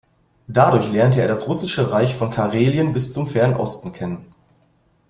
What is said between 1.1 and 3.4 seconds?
er das russische Reich von Karelien bis zum